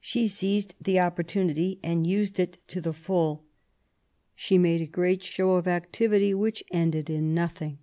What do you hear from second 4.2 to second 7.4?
She made a great show of activity which ended in